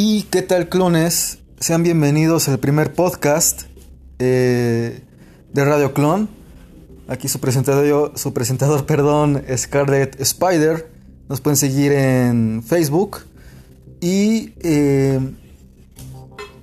[0.00, 1.40] ¿Y qué tal clones?
[1.58, 3.62] Sean bienvenidos al primer podcast
[4.20, 5.02] eh,
[5.52, 6.28] de Radio Clon.
[7.08, 10.88] Aquí su presentador, su presentador, perdón, Scarlett Spider.
[11.28, 13.22] Nos pueden seguir en Facebook.
[14.00, 15.18] Y eh,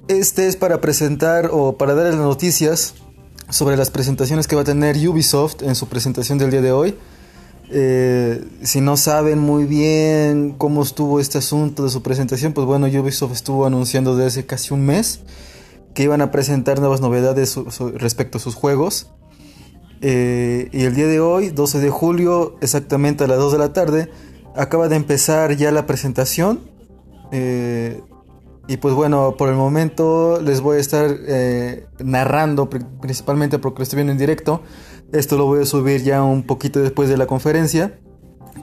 [0.08, 2.94] este es para presentar o para darles noticias
[3.50, 6.96] sobre las presentaciones que va a tener Ubisoft en su presentación del día de hoy.
[7.70, 12.88] Eh, si no saben muy bien cómo estuvo este asunto de su presentación, pues bueno,
[12.88, 15.22] Ubisoft estuvo anunciando desde hace casi un mes
[15.94, 17.58] que iban a presentar nuevas novedades
[17.96, 19.12] respecto a sus juegos.
[20.02, 23.74] Eh, y el día de hoy, 12 de julio, exactamente a las 2 de la
[23.74, 24.12] tarde,
[24.56, 26.60] acaba de empezar ya la presentación.
[27.32, 28.02] Eh,
[28.68, 31.16] y pues bueno, por el momento les voy a estar
[32.04, 34.64] narrando, principalmente porque lo estoy viendo en directo,
[35.18, 37.98] esto lo voy a subir ya un poquito después de la conferencia.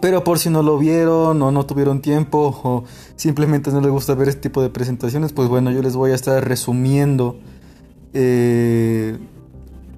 [0.00, 2.84] Pero por si no lo vieron o no tuvieron tiempo o
[3.16, 6.14] simplemente no les gusta ver este tipo de presentaciones, pues bueno, yo les voy a
[6.14, 7.38] estar resumiendo
[8.14, 9.18] eh,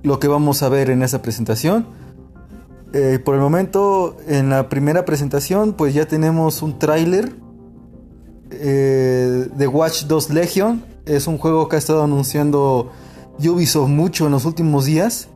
[0.03, 1.87] lo que vamos a ver en esa presentación.
[2.93, 7.33] Eh, por el momento, en la primera presentación, pues ya tenemos un tráiler
[8.51, 10.85] eh, de Watch 2 Legion.
[11.07, 12.93] Es un juego que ha estado anunciando
[13.39, 15.29] Ubisoft mucho en los últimos días.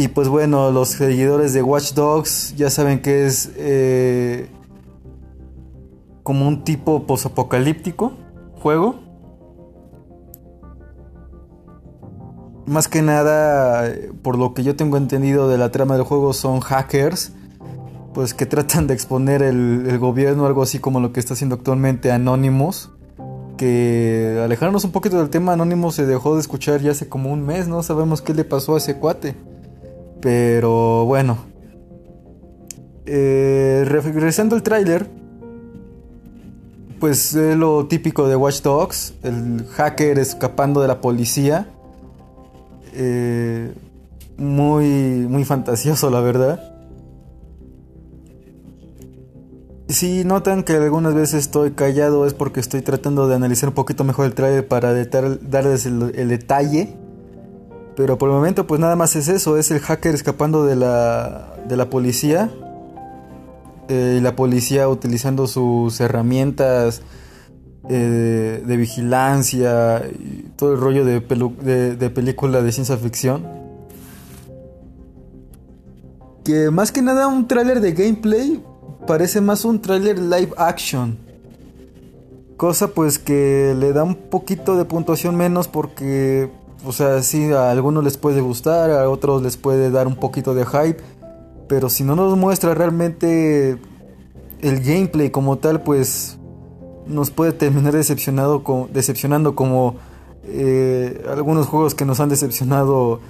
[0.00, 4.48] Y pues bueno, los seguidores de Watch Dogs ya saben que es eh,
[6.22, 8.14] como un tipo posapocalíptico
[8.62, 8.94] juego.
[12.64, 13.92] Más que nada,
[14.22, 17.32] por lo que yo tengo entendido de la trama del juego, son hackers,
[18.14, 21.56] pues que tratan de exponer el, el gobierno, algo así como lo que está haciendo
[21.56, 22.90] actualmente Anonymous.
[23.58, 27.44] Que alejarnos un poquito del tema, Anonymous se dejó de escuchar ya hace como un
[27.44, 29.36] mes, no sabemos qué le pasó a ese cuate.
[30.20, 31.38] Pero bueno.
[33.06, 35.08] Eh, regresando al tráiler.
[36.98, 39.14] Pues es lo típico de Watch Dogs.
[39.22, 41.66] El hacker escapando de la policía.
[42.92, 43.72] Eh,
[44.36, 46.66] muy, muy fantasioso, la verdad.
[49.88, 54.04] Si notan que algunas veces estoy callado es porque estoy tratando de analizar un poquito
[54.04, 56.96] mejor el trailer para darles el detalle
[57.96, 61.54] pero por el momento pues nada más es eso, es el hacker escapando de la,
[61.68, 62.50] de la policía.
[63.90, 67.02] Eh, y la policía utilizando sus herramientas
[67.88, 71.18] eh, de, vigilancia y todo el rollo de,
[71.96, 73.44] de, película de ciencia ficción.
[76.44, 78.62] Que más que nada un tráiler de gameplay
[79.08, 81.18] parece más un tráiler live action.
[82.56, 86.48] Cosa pues que le da un poquito de puntuación menos porque
[86.84, 90.54] o sea, sí, a algunos les puede gustar, a otros les puede dar un poquito
[90.54, 91.02] de hype,
[91.68, 93.78] pero si no nos muestra realmente
[94.60, 96.38] el gameplay como tal, pues
[97.06, 99.96] nos puede terminar decepcionado, decepcionando como
[100.44, 103.20] eh, algunos juegos que nos han decepcionado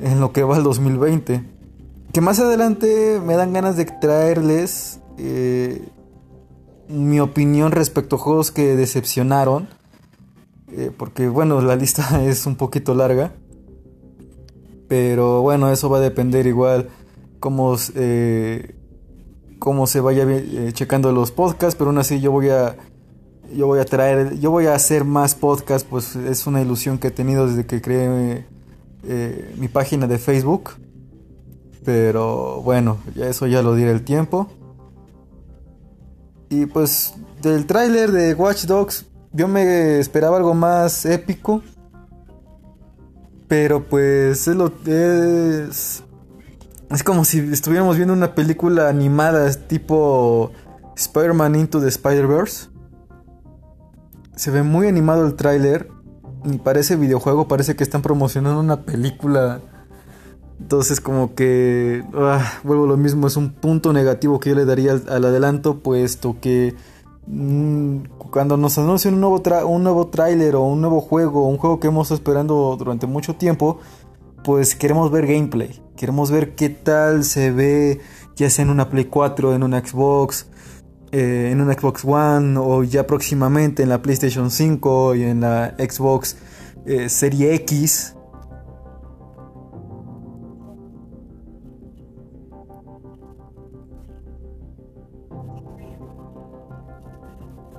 [0.00, 1.44] en lo que va el 2020.
[2.12, 5.86] Que más adelante me dan ganas de traerles eh,
[6.88, 9.68] mi opinión respecto a juegos que decepcionaron
[10.72, 13.32] eh, porque bueno, la lista es un poquito larga.
[14.88, 16.88] Pero bueno, eso va a depender igual
[17.40, 18.74] cómo, eh,
[19.58, 21.76] cómo se vaya eh, checando los podcasts.
[21.76, 22.76] Pero aún así yo voy a...
[23.54, 27.08] Yo voy a traer, yo voy a hacer más podcasts, pues es una ilusión que
[27.08, 28.44] he tenido desde que creé
[29.56, 30.72] mi página de Facebook.
[31.82, 34.50] Pero bueno, ya eso ya lo diré el tiempo.
[36.50, 41.62] Y pues del tráiler de Watch Dogs yo me esperaba algo más épico.
[43.46, 46.02] Pero pues es
[46.90, 50.52] es como si estuviéramos viendo una película animada tipo
[50.96, 52.68] Spider-Man Into the Spider-Verse.
[54.36, 55.90] Se ve muy animado el tráiler
[56.44, 59.60] y parece videojuego, parece que están promocionando una película.
[60.60, 64.92] Entonces como que ah, vuelvo lo mismo, es un punto negativo que yo le daría
[64.92, 66.74] al adelanto, puesto que
[68.30, 71.88] cuando nos anuncian un nuevo, un nuevo tráiler o un nuevo juego, un juego que
[71.88, 73.78] hemos esperando durante mucho tiempo,
[74.44, 78.00] pues queremos ver gameplay, queremos ver qué tal se ve,
[78.36, 80.48] ya sea en una Play 4, en una Xbox,
[81.12, 85.74] eh, en una Xbox One o ya próximamente en la PlayStation 5 y en la
[85.78, 86.36] Xbox
[86.86, 88.14] eh, Serie X.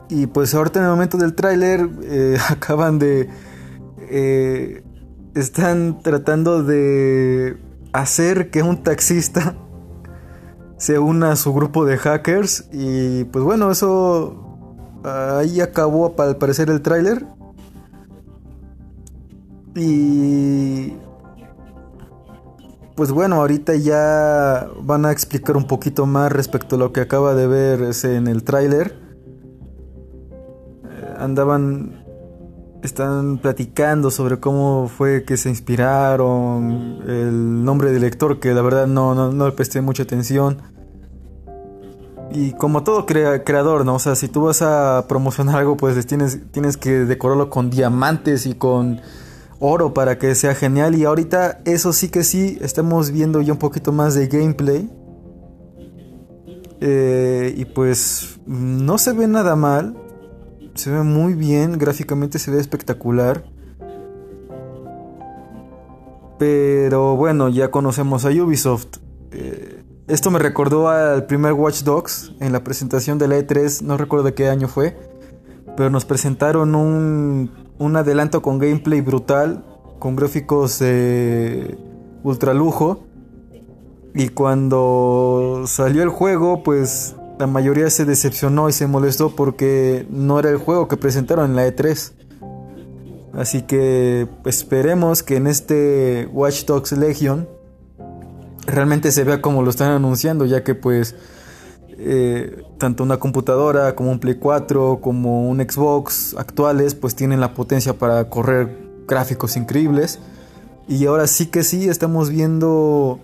[0.10, 3.30] Y pues ahorita en el momento del tráiler eh, acaban de...
[4.12, 4.84] Eh,
[5.36, 7.58] están tratando de
[7.94, 9.56] hacer que un taxista
[10.78, 14.50] se una a su grupo de hackers y pues bueno, eso
[15.04, 17.26] ahí acabó al parecer el tráiler.
[19.76, 20.94] Y
[22.96, 27.34] pues bueno, ahorita ya van a explicar un poquito más respecto a lo que acaba
[27.36, 29.09] de ver en el tráiler.
[31.20, 32.06] Andaban
[32.84, 38.88] están platicando sobre cómo fue que se inspiraron, el nombre del lector que la verdad
[38.88, 40.62] no, no, no le presté mucha atención.
[42.32, 43.96] Y como todo creador, ¿no?
[43.96, 48.46] O sea, si tú vas a promocionar algo, pues tienes, tienes que decorarlo con diamantes
[48.46, 49.02] y con
[49.60, 50.96] oro para que sea genial.
[50.96, 54.90] Y ahorita eso sí que sí, estamos viendo ya un poquito más de gameplay.
[56.82, 59.98] Eh, y pues no se ve nada mal.
[60.80, 63.44] Se ve muy bien, gráficamente se ve espectacular.
[66.38, 69.00] Pero bueno, ya conocemos a Ubisoft.
[69.34, 73.98] Eh, esto me recordó al primer Watch Dogs en la presentación de la E3, no
[73.98, 74.98] recuerdo de qué año fue,
[75.76, 79.66] pero nos presentaron un, un adelanto con gameplay brutal,
[80.00, 81.78] con gráficos de
[82.24, 83.04] ultra lujo.
[84.16, 90.40] Y cuando salió el juego, pues la mayoría se decepcionó y se molestó porque no
[90.40, 92.12] era el juego que presentaron en la E3.
[93.34, 97.48] Así que esperemos que en este Watch Dogs Legion
[98.68, 101.16] realmente se vea como lo están anunciando, ya que pues
[101.92, 107.54] eh, tanto una computadora como un Play 4 como un Xbox actuales pues tienen la
[107.54, 110.20] potencia para correr gráficos increíbles.
[110.90, 113.22] Y ahora sí que sí estamos viendo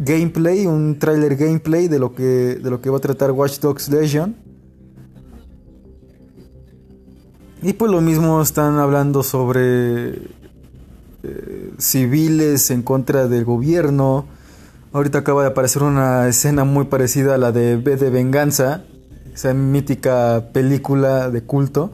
[0.00, 2.22] gameplay, un trailer gameplay de lo que,
[2.56, 4.34] de lo que va a tratar Watch Dogs Legion.
[7.62, 10.08] Y pues lo mismo están hablando sobre
[11.22, 14.26] eh, civiles en contra del gobierno,
[14.92, 18.82] Ahorita acaba de aparecer una escena muy parecida a la de B de Venganza,
[19.32, 21.92] esa mítica película de culto.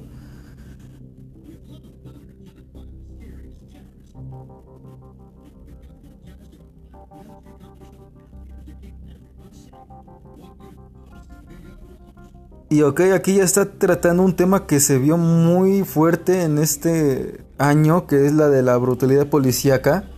[12.68, 17.44] Y ok, aquí ya está tratando un tema que se vio muy fuerte en este
[17.58, 20.10] año, que es la de la brutalidad policíaca.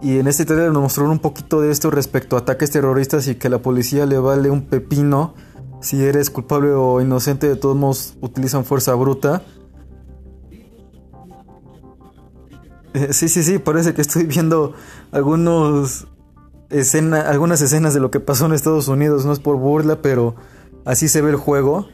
[0.00, 3.34] Y en este trailer nos mostraron un poquito de esto respecto a ataques terroristas y
[3.36, 5.34] que la policía le vale un pepino
[5.80, 9.42] si eres culpable o inocente, de todos modos utilizan fuerza bruta.
[12.94, 14.74] Eh, sí, sí, sí, parece que estoy viendo
[15.12, 16.06] algunos
[16.70, 20.36] escena, algunas escenas de lo que pasó en Estados Unidos, no es por burla, pero
[20.84, 21.88] así se ve el juego.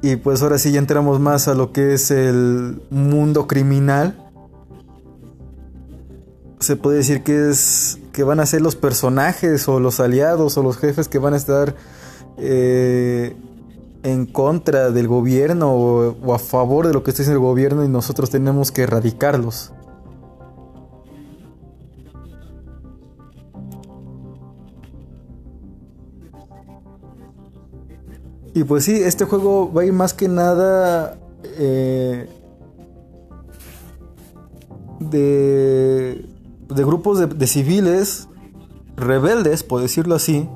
[0.00, 4.30] Y pues ahora sí ya entramos más a lo que es el mundo criminal.
[6.60, 10.62] Se puede decir que es que van a ser los personajes o los aliados o
[10.62, 11.76] los jefes que van a estar
[12.36, 13.36] eh,
[14.02, 17.88] en contra del gobierno o, a favor de lo que está haciendo el gobierno y
[17.88, 19.72] nosotros tenemos que erradicarlos.
[28.54, 32.28] Y pues sí, este juego va a ir más que nada eh,
[35.00, 36.26] de,
[36.68, 38.28] de grupos de, civiles
[38.96, 40.48] rebeldes, por decirlo así,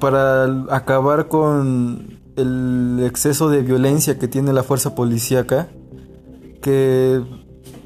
[0.00, 5.68] para acabar con el exceso de violencia que tiene la fuerza policíaca.
[6.60, 7.22] Que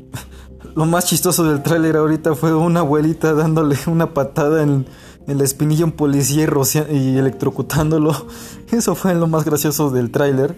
[0.75, 4.87] lo más chistoso del tráiler ahorita fue una abuelita dándole una patada en, en
[5.35, 6.49] la espinilla un policía
[6.91, 8.13] y, electrocutándolo.
[8.73, 10.57] Eso fue lo más gracioso del tráiler.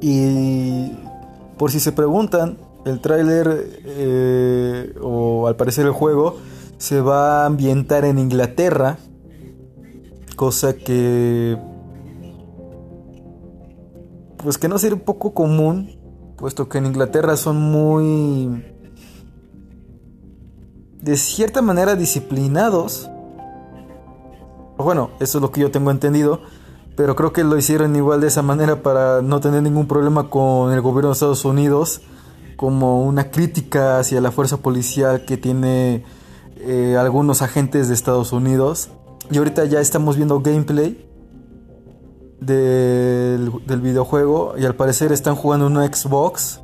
[0.00, 0.92] Y
[1.58, 6.36] por si se preguntan, el tráiler eh, o al parecer el juego
[6.78, 8.98] se va a ambientar en Inglaterra,
[10.34, 11.56] cosa que
[14.38, 15.96] pues que no sería un poco común,
[16.36, 18.71] puesto que en Inglaterra son muy
[21.02, 23.10] de cierta manera disciplinados.
[24.78, 26.40] Bueno, eso es lo que yo tengo entendido.
[26.96, 30.72] Pero creo que lo hicieron igual de esa manera para no tener ningún problema con
[30.72, 32.02] el gobierno de Estados Unidos.
[32.56, 36.04] Como una crítica hacia la fuerza policial que tiene
[36.56, 38.90] eh, algunos agentes de Estados Unidos.
[39.30, 41.04] Y ahorita ya estamos viendo gameplay
[42.40, 44.54] del, del videojuego.
[44.56, 46.60] Y al parecer están jugando una Xbox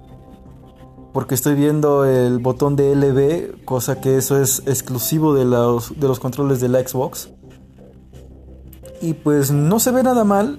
[1.12, 6.06] porque estoy viendo el botón de LB, cosa que eso es exclusivo de los, de
[6.06, 7.30] los controles de la Xbox.
[9.00, 10.58] Y pues no se ve nada mal.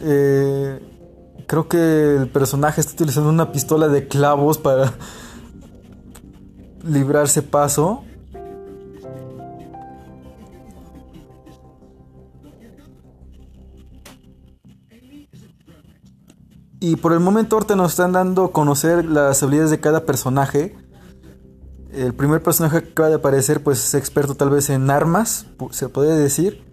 [0.00, 0.80] Eh,
[1.46, 4.94] creo que el personaje está utilizando una pistola de clavos para
[6.84, 8.04] librarse paso.
[16.82, 20.74] Y por el momento ahorita nos están dando a conocer las habilidades de cada personaje.
[21.92, 25.88] El primer personaje que acaba de aparecer pues es experto tal vez en armas, se
[25.88, 26.64] puede decir.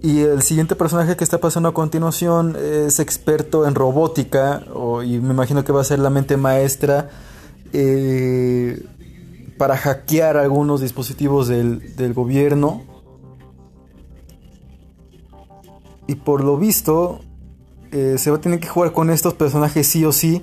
[0.00, 4.64] Y el siguiente personaje que está pasando a continuación es experto en robótica,
[5.04, 7.10] y me imagino que va a ser la mente maestra
[7.74, 8.82] eh,
[9.58, 12.82] para hackear algunos dispositivos del, del gobierno.
[16.06, 17.20] Y por lo visto,
[17.92, 20.42] eh, se va a tener que jugar con estos personajes sí o sí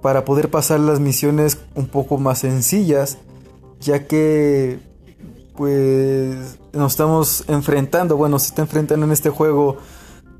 [0.00, 3.18] para poder pasar las misiones un poco más sencillas,
[3.80, 4.78] ya que
[5.56, 9.78] pues nos estamos enfrentando, bueno, se está enfrentando en este juego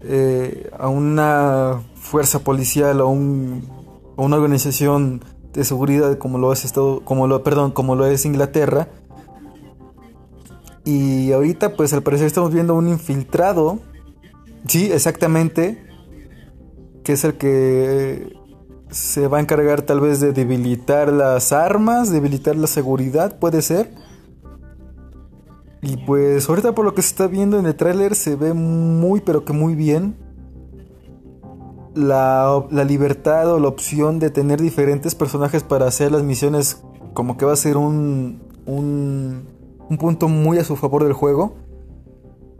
[0.03, 3.69] eh, a una fuerza policial o un,
[4.17, 6.73] a una organización de seguridad como lo es
[7.05, 8.89] como lo, perdón, como lo es Inglaterra.
[10.85, 13.81] Y ahorita pues al parecer estamos viendo un infiltrado.
[14.69, 15.86] Sí, exactamente.
[17.07, 18.37] Que es el que
[18.91, 23.93] se va a encargar tal vez de debilitar las armas, debilitar la seguridad, puede ser.
[25.83, 29.21] Y pues ahorita por lo que se está viendo en el tráiler se ve muy
[29.21, 30.17] pero que muy bien
[31.95, 36.83] la, libertad o la opción de tener diferentes personajes para hacer las misiones
[37.15, 39.45] como que va a ser un, un,
[39.89, 41.55] un punto muy a su favor del juego.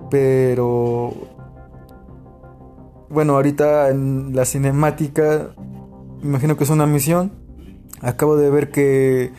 [0.09, 1.36] Pero
[3.09, 5.55] bueno, ahorita en la cinemática,
[6.23, 7.33] imagino que es una misión.
[8.01, 9.33] Acabo de ver que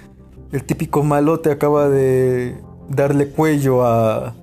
[0.51, 4.33] el típico malote acaba de darle cuello a,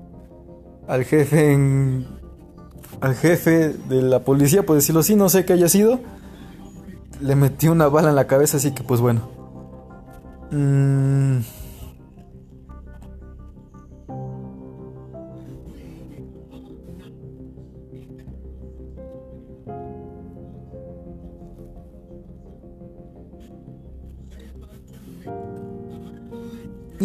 [0.87, 2.07] al jefe en,
[3.01, 5.99] al jefe de la policía, por decirlo así, no sé qué haya sido.
[7.21, 9.29] Le metió una bala en la cabeza, así que pues bueno.
[10.51, 11.14] Mm.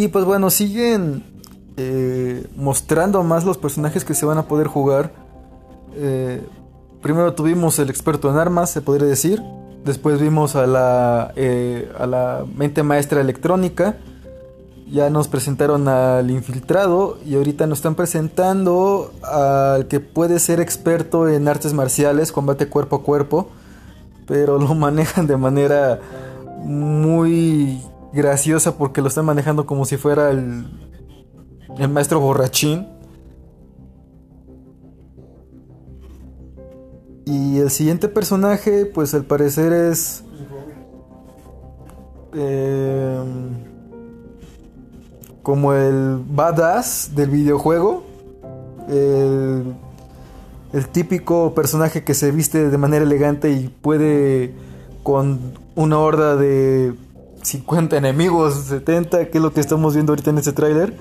[0.01, 1.25] Y pues bueno, siguen
[1.77, 5.13] eh, mostrando más los personajes que se van a poder jugar.
[5.95, 6.43] Eh,
[7.03, 9.43] primero tuvimos el experto en armas, se podría decir.
[9.85, 13.99] Después vimos a la, eh, a la mente maestra electrónica.
[14.91, 21.29] Ya nos presentaron al infiltrado y ahorita nos están presentando al que puede ser experto
[21.29, 23.49] en artes marciales, combate cuerpo a cuerpo,
[24.27, 26.01] pero lo manejan de manera
[26.65, 30.67] muy graciosa porque lo están manejando como si fuera el,
[31.79, 32.87] el maestro borrachín.
[37.25, 40.25] Y el siguiente personaje, pues al parecer es...
[42.33, 43.71] Em,
[45.43, 48.05] como el badass del videojuego.
[48.89, 49.75] El,
[50.73, 54.55] el típico personaje que se viste de manera elegante y puede
[55.03, 55.41] con
[55.75, 56.95] una horda de
[57.43, 60.95] 50 enemigos, 70, que es lo que estamos viendo ahorita en este tráiler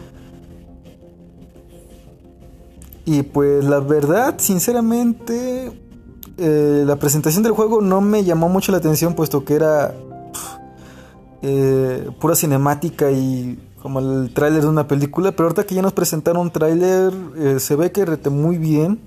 [3.10, 5.72] y pues la verdad, sinceramente,
[6.38, 9.96] eh, la presentación del juego no me llamó mucho la atención puesto que era
[11.42, 15.32] eh, pura cinemática y como el tráiler de una película.
[15.32, 19.00] Pero ahorita que ya nos presentaron un tráiler, eh, se ve que rete muy bien.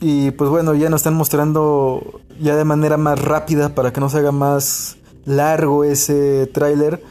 [0.00, 4.08] Y pues bueno, ya nos están mostrando ya de manera más rápida para que no
[4.08, 7.02] se haga más largo ese tráiler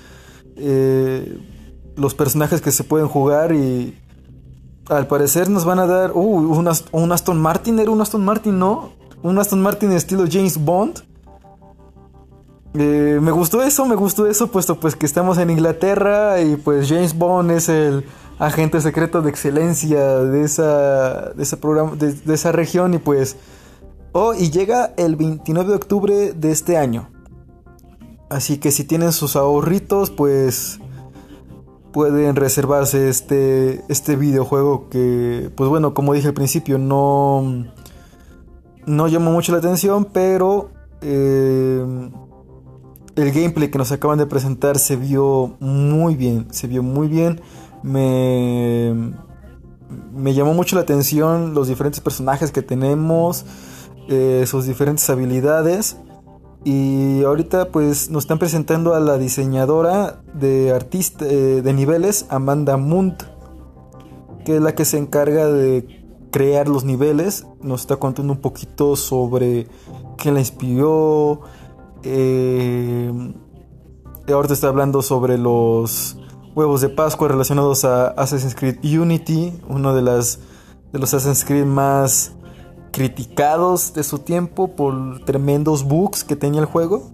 [0.55, 1.37] eh,
[1.95, 3.97] los personajes que se pueden jugar y
[4.89, 8.91] al parecer nos van a dar uh, un, Aston Martin, era un Aston Martin, ¿no?
[9.21, 11.03] Un Aston Martin estilo James Bond.
[12.73, 16.87] Eh, me gustó eso, me gustó eso, puesto pues que estamos en Inglaterra y pues
[16.87, 18.05] James Bond es el
[18.39, 23.37] agente secreto de excelencia de esa, de programa, de, de esa región y pues...
[24.11, 27.09] Oh, y llega el 29 de octubre de este año.
[28.29, 30.79] Así que si tienen sus ahorritos, pues
[31.91, 37.65] pueden reservarse este, este videojuego que, pues bueno, como dije al principio, no,
[38.85, 40.69] no llamó mucho la atención, pero
[41.01, 42.11] eh,
[43.15, 47.41] el gameplay que nos acaban de presentar se vio muy bien, se vio muy bien.
[47.83, 49.13] Me,
[50.13, 53.45] me llamó mucho la atención los diferentes personajes que tenemos,
[54.07, 55.97] eh, sus diferentes habilidades.
[56.65, 62.75] Y ahorita pues nos están presentando a la diseñadora de artista eh, de niveles, Amanda
[62.75, 63.23] Munt,
[64.43, 67.47] que es la que se encarga de crear los niveles.
[67.61, 69.67] Nos está contando un poquito sobre
[70.17, 71.41] quién la inspiró.
[72.03, 73.11] Eh,
[74.27, 76.18] ahorita está hablando sobre los
[76.59, 80.39] huevos de Pascua relacionados a Assassin's Creed Unity, una de las
[80.91, 82.33] de los Assassin's Creed más
[82.91, 87.11] criticados de su tiempo por tremendos bugs que tenía el juego.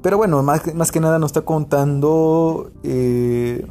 [0.00, 3.66] Pero bueno, más, que nada nos está contando eh,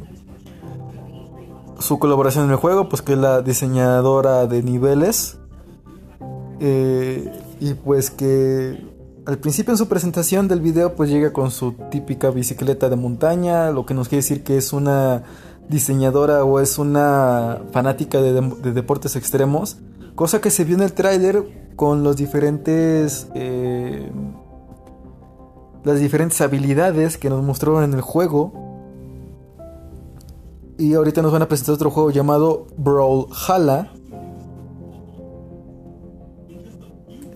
[1.80, 5.36] su colaboración en el juego, pues que es la diseñadora de niveles.
[6.60, 7.28] Eh,
[7.58, 8.91] y pues que
[9.24, 13.70] al principio en su presentación del video pues llega con su típica bicicleta de montaña,
[13.70, 15.22] lo que nos quiere decir que es una
[15.68, 19.78] diseñadora o es una fanática de, deportes extremos,
[20.14, 24.10] cosa que se vio en el tráiler con los diferentes eh,
[25.84, 28.52] las diferentes habilidades que nos mostraron en el juego.
[30.78, 33.92] Y ahorita nos van a presentar otro juego llamado Brawlhalla.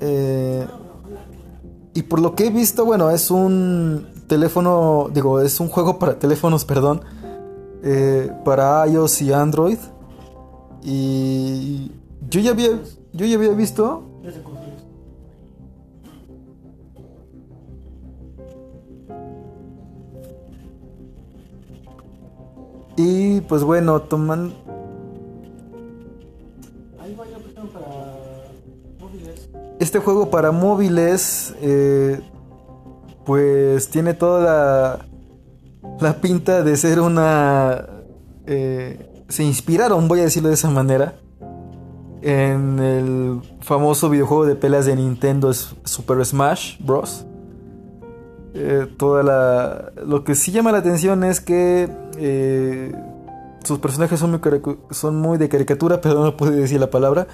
[0.01, 0.67] Eh,
[1.97, 6.19] y por lo que he visto, bueno, es un teléfono, digo, es un juego para
[6.19, 7.01] teléfonos, perdón,
[7.83, 9.79] eh, para iOS y Android.
[10.83, 11.91] Y
[12.29, 12.69] yo ya había,
[13.15, 14.05] yo ya había visto.
[22.99, 24.66] Y pues bueno, toman.
[29.79, 32.21] Este juego para móviles, eh,
[33.25, 35.07] pues tiene toda la
[36.01, 37.87] la pinta de ser una...
[38.47, 41.17] Eh, se inspiraron, voy a decirlo de esa manera,
[42.23, 47.25] en el famoso videojuego de peleas de Nintendo Super Smash Bros.
[48.55, 49.93] Eh, toda la...
[50.07, 52.95] Lo que sí llama la atención es que eh,
[53.65, 54.41] sus personajes son muy,
[54.91, 57.27] son muy de caricatura, pero no puedo decir la palabra.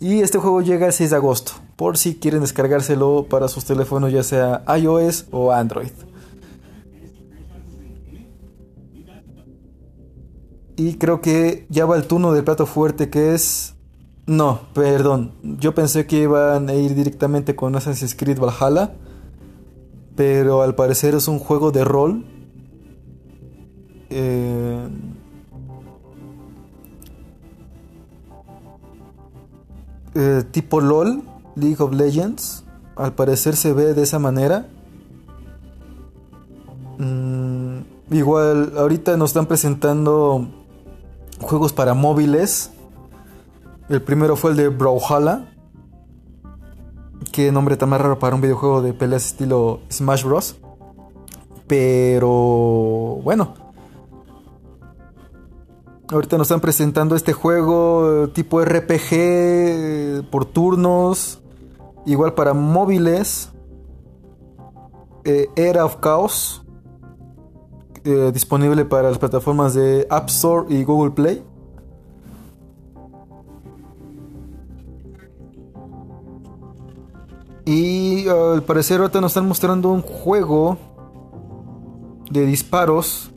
[0.00, 4.10] Y este juego llega el 6 de agosto, por si quieren descargárselo para sus teléfonos,
[4.10, 5.92] ya sea iOS o Android.
[10.74, 13.76] Y creo que ya va el turno del plato fuerte que es...
[14.26, 15.34] No, perdón.
[15.44, 18.94] Yo pensé que iban a ir directamente con Assassin's Creed Valhalla.
[20.16, 22.24] Pero al parecer es un juego de rol.
[24.10, 24.88] Eh,
[30.16, 31.22] eh, tipo LOL,
[31.58, 32.64] League of Legends.
[32.96, 34.66] Al parecer se ve de esa manera.
[36.98, 40.48] Mm, igual, ahorita nos están presentando
[41.40, 42.70] juegos para móviles.
[43.88, 45.48] El primero fue el de Brawlhalla.
[47.32, 50.56] Qué nombre tan más raro para un videojuego de peleas estilo Smash Bros.
[51.66, 53.54] Pero bueno.
[56.10, 61.40] Ahorita nos están presentando este juego tipo RPG por turnos.
[62.08, 63.52] Igual para móviles.
[65.24, 66.64] Eh, Era of Chaos.
[68.02, 71.44] Eh, disponible para las plataformas de App Store y Google Play.
[77.66, 80.78] Y al parecer ahorita nos están mostrando un juego
[82.30, 83.30] de disparos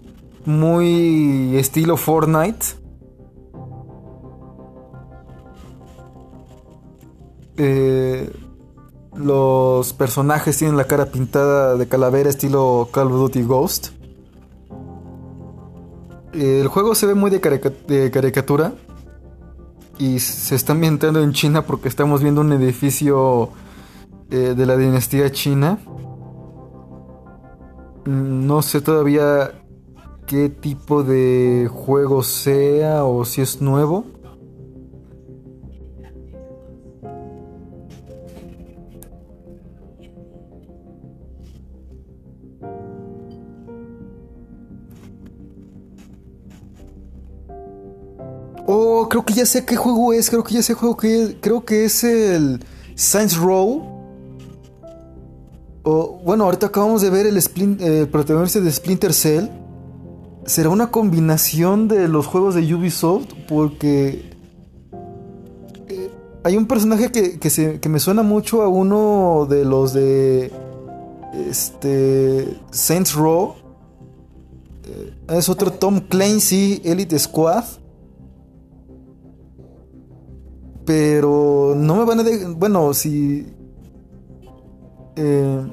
[0.46, 2.66] muy estilo Fortnite.
[7.58, 8.32] Eh,
[9.16, 13.90] los personajes tienen la cara pintada de calavera estilo Call of Duty Ghost.
[16.34, 17.42] El juego se ve muy de,
[18.12, 18.74] caricatura
[19.98, 23.50] y se está ambientando en China porque estamos viendo un edificio
[24.30, 25.80] eh, de la dinastía china.
[28.06, 29.52] No sé todavía
[30.26, 34.06] qué tipo de juego sea o si es nuevo.
[49.12, 50.30] Creo que ya sé qué juego es.
[50.30, 51.36] Creo que ya sé juego que es.
[51.42, 52.64] Creo que es el
[52.96, 53.84] Science Row.
[55.84, 57.38] Oh, bueno, ahorita acabamos de ver el,
[57.82, 59.48] el protagonista de Splinter Cell.
[60.46, 64.32] Será una combinación de los juegos de Ubisoft porque
[65.88, 66.12] eh,
[66.44, 70.52] hay un personaje que, que, me suena mucho a uno de los de
[71.50, 73.56] este Saints Row.
[74.86, 77.81] Eh, es otro Tom Clancy Elite Squad.
[80.92, 82.24] Pero no me van a...
[82.58, 83.48] bueno, si...
[85.16, 85.72] Eh,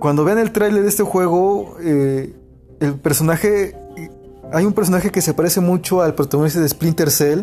[0.00, 2.34] cuando vean el tráiler de este juego, eh,
[2.80, 3.76] el personaje...
[4.52, 7.42] Hay un personaje que se parece mucho al protagonista de Splinter Cell.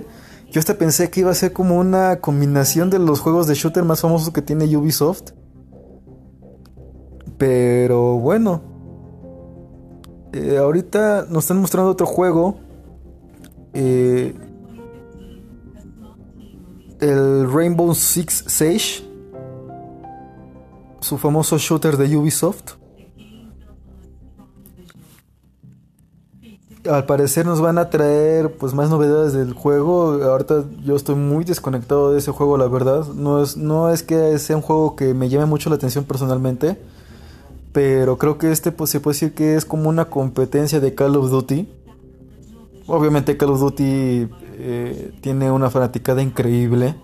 [0.52, 3.86] Yo hasta pensé que iba a ser como una combinación de los juegos de shooter
[3.86, 5.32] más famosos que tiene Ubisoft.
[7.38, 8.62] Pero bueno.
[10.34, 12.58] Eh, ahorita nos están mostrando otro juego.
[13.74, 14.36] Eh,
[17.00, 19.04] el Rainbow Six Siege,
[21.00, 22.74] su famoso shooter de Ubisoft.
[26.90, 30.24] Al parecer nos van a traer pues más novedades del juego.
[30.24, 33.06] Ahorita yo estoy muy desconectado de ese juego, la verdad.
[33.08, 36.78] No es, no es que sea un juego que me llame mucho la atención personalmente.
[37.74, 41.18] Pero creo que este pues, se puede decir que es como una competencia de Call
[41.18, 41.68] of Duty.
[42.88, 46.96] Obviamente Call of Duty eh, tiene una fanaticada increíble.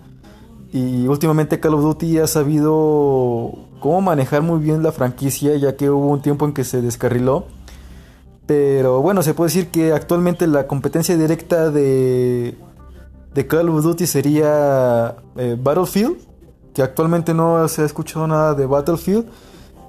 [0.72, 5.88] Y últimamente Call of Duty ha sabido cómo manejar muy bien la franquicia, ya que
[5.88, 7.46] hubo un tiempo en que se descarriló.
[8.46, 12.56] Pero bueno, se puede decir que actualmente la competencia directa de,
[13.32, 16.16] de Call of Duty sería eh, Battlefield,
[16.74, 19.26] que actualmente no se ha escuchado nada de Battlefield,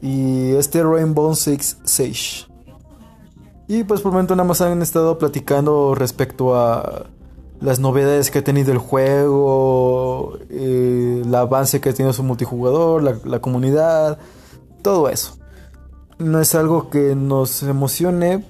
[0.01, 2.45] y este Rainbow Six Siege.
[3.67, 7.07] Y pues por el momento nada más han estado platicando respecto a
[7.61, 13.03] las novedades que ha tenido el juego, eh, el avance que ha tenido su multijugador,
[13.03, 14.19] la, comunidad,
[14.81, 15.37] todo eso.
[16.17, 18.45] No es algo que nos emocione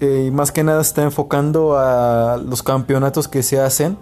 [0.00, 3.98] eh, y más que nada está enfocando a los campeonatos que se hacen,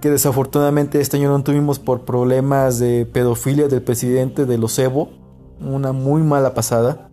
[0.00, 5.10] que desafortunadamente este año no tuvimos por problemas de pedofilia del presidente de los Evo,
[5.60, 7.08] una muy mala pasada,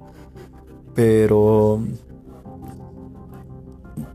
[0.93, 1.82] pero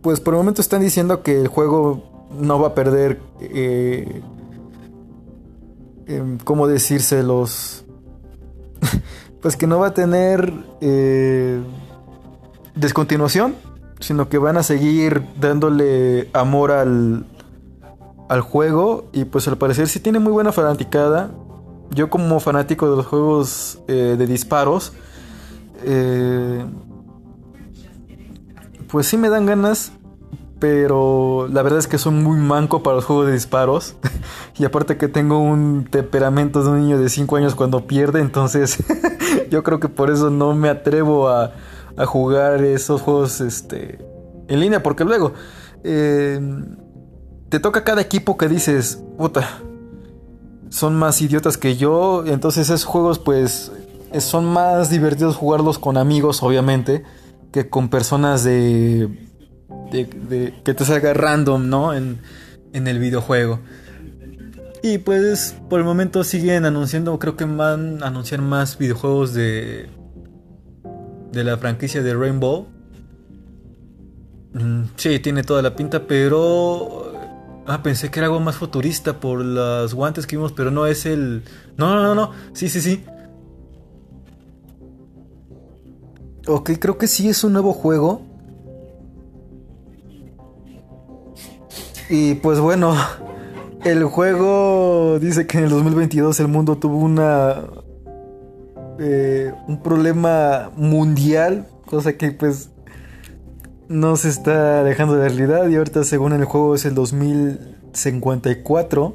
[0.02, 4.22] pues por el momento están diciendo que el juego no va a perder, eh,
[6.06, 7.84] em, ¿cómo decírselos?
[9.42, 11.60] pues que no va a tener eh,
[12.74, 13.54] descontinuación,
[14.00, 17.26] sino que van a seguir dándole amor al,
[18.28, 21.30] al juego y pues al parecer sí tiene muy buena fanaticada.
[21.90, 24.92] Yo como fanático de los juegos eh, de disparos,
[25.84, 26.64] eh,
[28.88, 29.92] pues sí me dan ganas
[30.58, 33.94] pero la verdad es que soy muy manco para los juegos de disparos.
[34.58, 38.78] y aparte que tengo un temperamento de un niño de 5 años cuando pierde, entonces
[39.50, 41.52] yo creo que por eso no me atrevo a,
[42.06, 43.98] jugar esos juegos este,
[44.46, 45.32] en línea, porque luego
[45.82, 46.40] eh,
[47.48, 49.58] te toca cada equipo que dices, puta,
[50.68, 53.72] son más idiotas que yo, entonces esos juegos pues
[54.20, 57.02] son más divertidos jugarlos con amigos, obviamente,
[57.50, 59.27] que con personas de
[59.90, 61.94] de, que te salga random, ¿no?
[61.94, 62.18] En,
[62.72, 63.60] el videojuego.
[64.84, 69.88] Y pues por el momento siguen anunciando, creo que van a anunciar más videojuegos de
[71.32, 72.66] de la franquicia de Rainbow.
[74.54, 77.12] Mm, sí, tiene toda la pinta, pero
[77.66, 81.06] ah, pensé que era algo más futurista por los guantes que vimos, pero no es
[81.06, 81.42] el
[81.76, 82.32] No, no, no, no.
[82.52, 83.04] Sí, sí, sí.
[86.46, 88.22] Ok, creo que sí es un nuevo juego.
[92.10, 92.94] Y pues bueno,
[93.84, 97.64] el juego dice que en el 2022 el mundo tuvo una
[98.98, 102.70] eh, un problema mundial, cosa que pues
[103.88, 105.68] no se está dejando de realidad.
[105.68, 109.14] Y ahorita según el juego es el 2054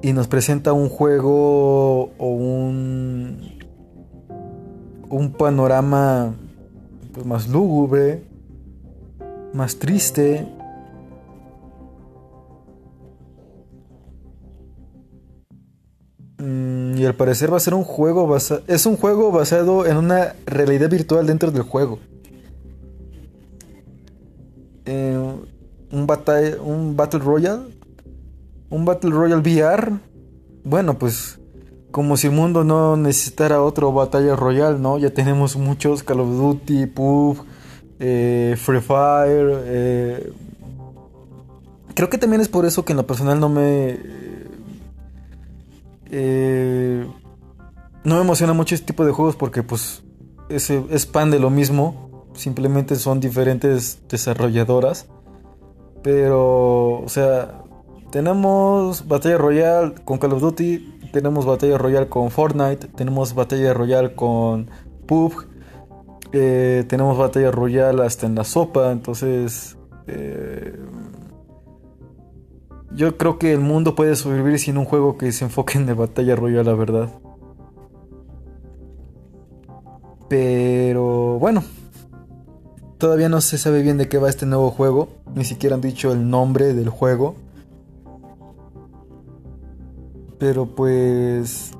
[0.00, 3.58] y nos presenta un juego o un
[5.10, 6.34] un panorama
[7.12, 8.22] pues, más lúgubre,
[9.52, 10.48] más triste
[16.98, 18.62] y al parecer va a ser un juego basado.
[18.66, 22.00] Es un juego basado en una realidad virtual dentro del juego.
[24.84, 25.16] Eh,
[25.92, 26.06] un,
[26.64, 27.62] un Battle Royale.
[28.68, 29.92] Un Battle Royale VR.
[30.64, 31.38] Bueno, pues.
[31.92, 34.98] Como si el mundo no necesitara otro Battle Royale, ¿no?
[34.98, 37.44] Ya tenemos muchos Call of Duty, PUBG,
[38.00, 39.62] eh, Free Fire.
[39.64, 40.32] Eh.
[41.94, 43.98] Creo que también es por eso que en lo personal no me
[46.10, 47.06] eh,
[48.04, 50.02] no me emociona mucho este tipo de juegos porque pues
[50.48, 52.26] es, pan de lo mismo.
[52.34, 55.08] Simplemente son diferentes desarrolladoras.
[56.02, 57.62] Pero, o sea,
[58.12, 64.14] tenemos Batalla Royale con Call of Duty, tenemos Batalla Royale con Fortnite, tenemos Batalla Royale
[64.14, 64.70] con
[65.06, 65.48] PUBG,
[66.32, 69.76] eh, tenemos Batalla Royale hasta en la sopa, entonces...
[70.06, 70.72] Eh,
[72.92, 75.94] yo creo que el mundo puede sobrevivir sin un juego que se enfoque en la
[75.94, 77.10] batalla royal, la verdad.
[80.28, 81.62] Pero bueno,
[82.98, 85.08] todavía no se sabe bien de qué va este nuevo juego.
[85.34, 87.36] Ni siquiera han dicho el nombre del juego.
[90.38, 91.72] Pero pues,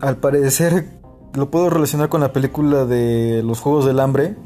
[0.00, 0.98] al parecer,
[1.34, 4.36] lo puedo relacionar con la película de los Juegos del Hambre.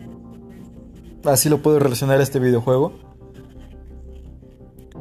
[1.25, 3.12] Así lo puedo relacionar a este videojuego.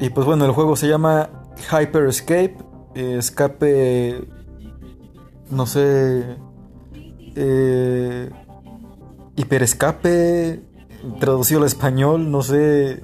[0.01, 1.29] Y pues bueno, el juego se llama
[1.71, 2.57] Hyper Escape,
[2.95, 4.27] escape,
[5.51, 6.25] no sé,
[7.35, 8.31] eh,
[9.35, 10.63] hiperescape,
[11.19, 13.01] traducido al español, no sé.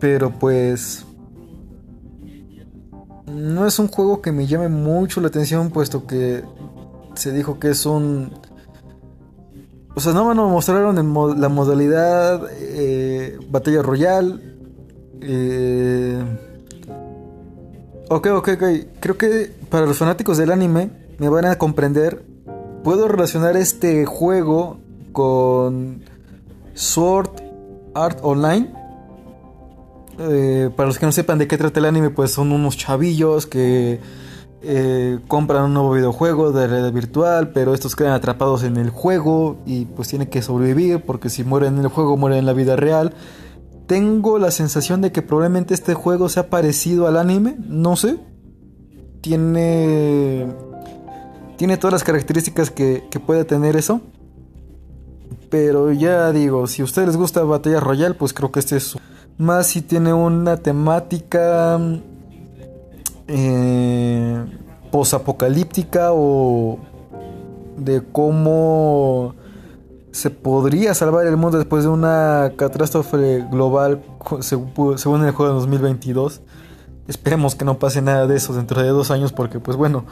[0.00, 1.06] Pero pues
[3.26, 6.42] no es un juego que me llame mucho la atención, puesto que
[7.14, 8.32] se dijo que es un...
[9.96, 10.94] O sea, no me mostraron
[11.40, 14.42] la modalidad eh, Batalla Royal.
[15.22, 16.22] Eh,
[18.10, 18.64] ok, ok, ok.
[19.00, 22.26] Creo que para los fanáticos del anime me van a comprender.
[22.84, 24.76] Puedo relacionar este juego
[25.12, 26.02] con
[26.74, 27.30] Sword
[27.94, 28.70] Art Online
[30.18, 33.46] eh, para los que no sepan de qué trata el anime, pues son unos chavillos
[33.46, 33.98] que
[34.62, 39.58] eh, compran un nuevo videojuego de realidad virtual, pero estos quedan atrapados en el juego
[39.66, 42.76] y pues tienen que sobrevivir porque si mueren en el juego mueren en la vida
[42.76, 43.14] real.
[43.86, 48.18] Tengo la sensación de que probablemente este juego sea parecido al anime, no sé.
[49.20, 50.46] Tiene
[51.56, 54.00] tiene todas las características que, que puede tener eso.
[55.50, 58.96] Pero ya digo, si a ustedes les gusta Batalla Royale, pues creo que este es
[59.38, 61.78] más si tiene una temática
[63.28, 64.44] eh,
[64.90, 66.78] posapocalíptica o
[67.76, 69.34] de cómo
[70.12, 74.02] se podría salvar el mundo después de una catástrofe global
[74.40, 76.40] según el juego de 2022.
[77.06, 80.06] Esperemos que no pase nada de eso dentro de dos años porque pues bueno,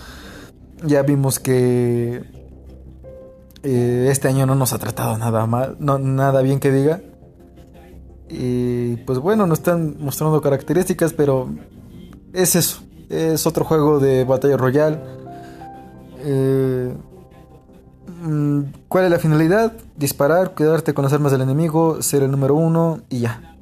[0.85, 2.23] ya vimos que
[3.63, 7.01] eh, este año no nos ha tratado nada mal, no, nada bien que diga.
[8.29, 11.49] Y pues bueno, no están mostrando características, pero
[12.33, 12.83] es eso.
[13.15, 15.01] Es otro juego de batalla royal.
[16.19, 16.93] Eh,
[18.23, 19.73] mm, ¿Cuál es la finalidad?
[19.97, 23.57] Disparar, quedarte con las armas del enemigo, ser el número uno y ya.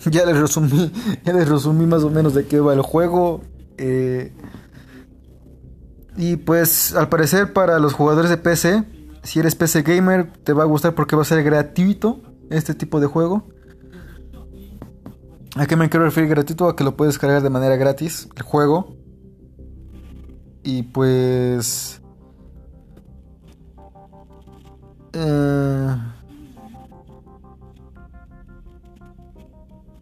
[0.10, 0.90] Ya les resumí,
[1.24, 3.42] ya les resumí más o menos de qué va el juego.
[3.76, 4.32] Eh,
[6.16, 8.82] y pues al parecer para los jugadores de PC,
[9.22, 12.98] si eres PC gamer, te va a gustar porque va a ser gratuito este tipo
[12.98, 13.44] de juego.
[15.60, 16.68] ¿A qué me quiero referir gratuito?
[16.70, 18.96] A que lo puedes cargar de manera gratis, el juego.
[20.62, 22.00] Y pues...
[25.12, 25.96] Eh,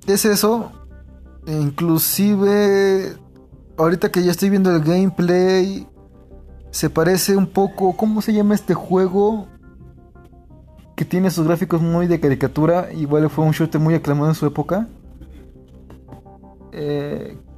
[0.06, 0.70] es eso.
[1.48, 3.16] Inclusive...
[3.76, 5.88] Ahorita que ya estoy viendo el gameplay...
[6.70, 7.96] Se parece un poco...
[7.96, 9.48] ¿Cómo se llama este juego?
[10.94, 12.92] que tiene sus gráficos muy de caricatura.
[12.92, 14.86] Igual fue un shooter muy aclamado en su época.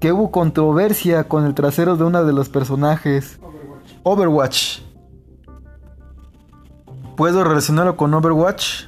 [0.00, 3.38] Que hubo controversia con el trasero de uno de los personajes.
[4.02, 4.80] Overwatch.
[7.16, 8.84] Puedo relacionarlo con Overwatch.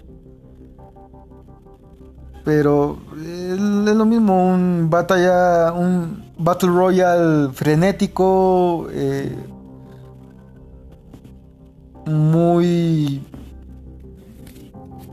[2.44, 9.36] Pero es lo mismo, un batalla, un Battle Royale frenético, eh,
[12.06, 13.22] muy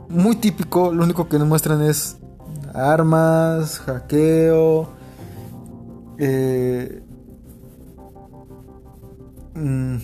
[0.10, 2.18] muy típico, lo único que nos muestran es
[2.74, 4.99] armas, hackeo.
[6.20, 7.02] Eh,
[9.56, 9.96] mm,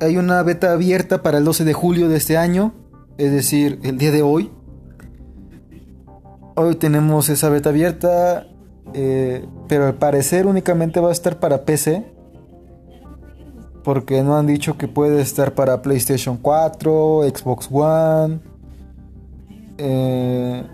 [0.00, 2.72] hay una beta abierta para el 12 de julio de este año,
[3.18, 4.50] es decir, el día de hoy.
[6.56, 8.46] Hoy tenemos esa beta abierta,
[8.94, 12.12] eh, pero al parecer únicamente va a estar para PC
[13.82, 18.40] porque no han dicho que puede estar para PlayStation 4, Xbox One.
[19.78, 20.64] Eh,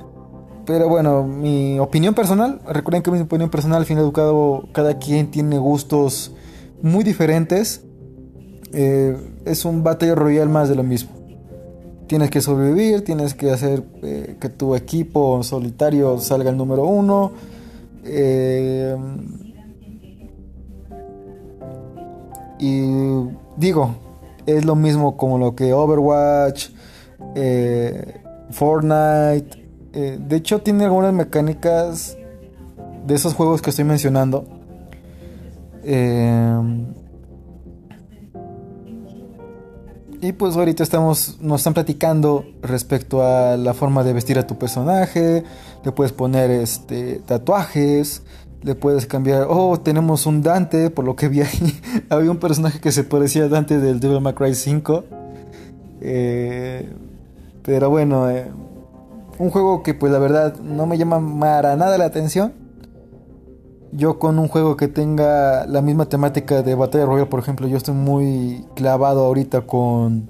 [0.68, 5.30] pero bueno, mi opinión personal, recuerden que mi opinión personal, al fin educado, cada quien
[5.30, 6.32] tiene gustos
[6.82, 7.80] muy diferentes.
[8.74, 11.12] Eh, es un Battle Royale más de lo mismo.
[12.06, 17.32] Tienes que sobrevivir, tienes que hacer eh, que tu equipo solitario salga el número uno.
[22.58, 22.90] Y
[23.56, 23.94] digo,
[24.44, 26.68] es lo mismo como lo que Overwatch,
[27.34, 29.57] eh, Fortnite.
[29.92, 32.16] Eh, de hecho, tiene algunas mecánicas
[33.06, 34.44] de esos juegos que estoy mencionando.
[35.82, 36.86] Eh,
[40.20, 44.58] y pues ahorita estamos, nos están platicando respecto a la forma de vestir a tu
[44.58, 45.44] personaje.
[45.84, 48.22] Le puedes poner este, tatuajes
[48.62, 52.80] le puedes cambiar, oh, tenemos un Dante, por lo que vi ahí, había un personaje
[52.80, 55.04] que se parecía a Dante del Devil May Cry 5.
[56.00, 56.88] Eh,
[57.62, 58.50] pero bueno, eh,
[59.38, 62.52] un juego que pues la verdad no me llama para nada la atención.
[63.92, 67.76] Yo con un juego que tenga la misma temática de Batalla Royale, por ejemplo, yo
[67.76, 70.28] estoy muy clavado ahorita con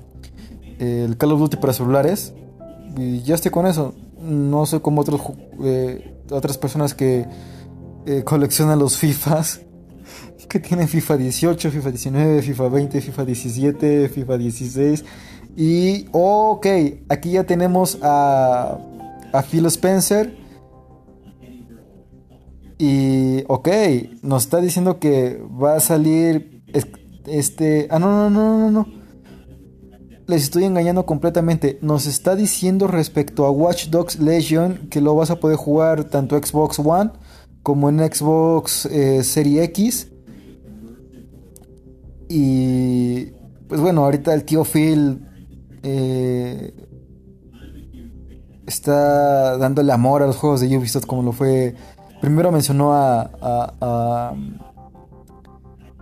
[0.78, 2.34] el Call of Duty para celulares.
[2.96, 3.94] Y ya estoy con eso.
[4.20, 5.20] no soy como otros,
[5.64, 7.26] eh, otras personas que
[8.06, 9.60] eh, coleccionan los FIFAs,
[10.48, 15.04] que tienen FIFA 18, FIFA 19, FIFA 20, FIFA 17, FIFA 16.
[15.56, 16.66] Y, ok,
[17.08, 18.78] aquí ya tenemos a,
[19.32, 20.36] a Phil Spencer.
[22.78, 23.68] Y, ok,
[24.22, 26.62] nos está diciendo que va a salir
[27.26, 27.88] este...
[27.90, 28.98] Ah, no, no, no, no, no
[30.28, 31.78] les estoy engañando completamente.
[31.80, 36.36] Nos está diciendo respecto a Watch Dogs Legion que lo vas a poder jugar tanto
[36.36, 37.10] Xbox One
[37.62, 40.08] como en Xbox eh, Series X.
[42.28, 43.32] Y
[43.68, 45.26] pues bueno, ahorita el tío Phil
[45.82, 46.74] eh,
[48.66, 51.74] está dándole amor a los juegos de Ubisoft como lo fue.
[52.20, 54.34] Primero mencionó a, a,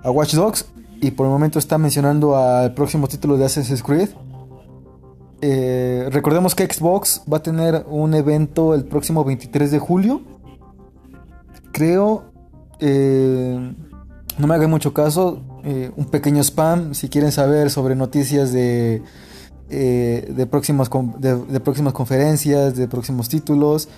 [0.03, 0.67] a Watch Dogs
[1.01, 4.11] y por el momento está mencionando al próximo título de Assassin's Creed.
[5.43, 10.23] Eh, recordemos que Xbox va a tener un evento el próximo 23 de julio.
[11.73, 12.33] Creo,
[12.81, 13.75] eh,
[14.39, 19.03] no me hagan mucho caso, eh, un pequeño spam si quieren saber sobre noticias de,
[19.69, 23.89] de, próximas, de, próximas conferencias, de próximos títulos.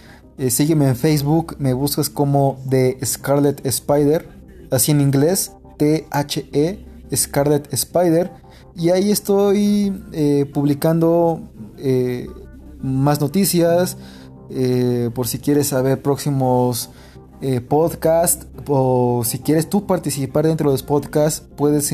[0.49, 4.29] sígueme en Facebook, me buscas como The Scarlet Spider,
[4.71, 8.31] así en inglés, T-H-E Scarlet Spider.
[8.77, 11.41] Y ahí estoy eh, publicando
[11.79, 12.29] eh,
[12.81, 13.97] más noticias.
[14.51, 16.91] Eh, por si quieres saber próximos
[17.69, 21.93] podcasts o si quieres tú participar dentro de los podcasts, puedes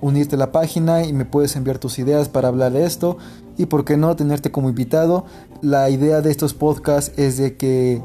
[0.00, 3.16] unirte a la página y me puedes enviar tus ideas para hablar de esto.
[3.56, 5.24] Y por qué no tenerte como invitado.
[5.60, 8.02] La idea de estos podcasts es de que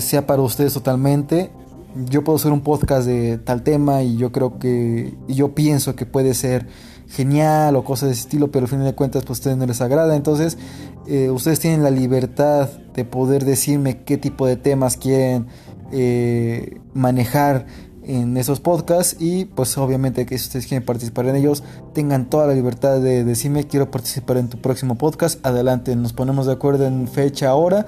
[0.00, 1.50] sea para ustedes totalmente
[1.94, 6.06] yo puedo hacer un podcast de tal tema y yo creo que, yo pienso que
[6.06, 6.66] puede ser
[7.08, 9.66] genial o cosas de ese estilo, pero al fin de cuentas pues a ustedes no
[9.66, 10.14] les agrada.
[10.14, 10.58] Entonces,
[11.06, 15.46] eh, ustedes tienen la libertad de poder decirme qué tipo de temas quieren
[15.92, 17.66] eh, manejar
[18.02, 22.46] en esos podcasts y pues obviamente que si ustedes quieren participar en ellos tengan toda
[22.46, 26.86] la libertad de decirme quiero participar en tu próximo podcast adelante nos ponemos de acuerdo
[26.86, 27.86] en fecha ahora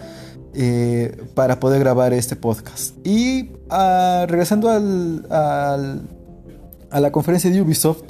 [0.55, 2.95] eh, para poder grabar este podcast.
[3.07, 8.03] Y ah, regresando al, a la conferencia de Ubisoft,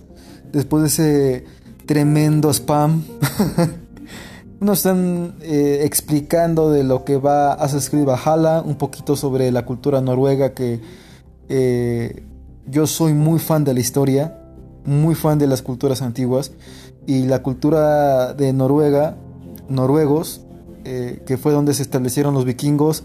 [0.53, 1.45] después de ese
[1.87, 3.05] tremendo spam,
[4.63, 9.65] nos están eh, explicando de lo que va a escribir Valhalla, un poquito sobre la
[9.65, 10.81] cultura noruega que
[11.49, 12.23] eh,
[12.67, 14.39] yo soy muy fan de la historia,
[14.85, 16.53] muy fan de las culturas antiguas
[17.07, 19.17] y la cultura de Noruega,
[19.69, 20.43] noruegos,
[20.85, 23.03] eh, que fue donde se establecieron los vikingos.